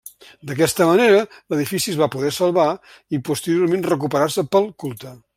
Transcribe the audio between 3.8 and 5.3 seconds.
recuperar-se pel culte.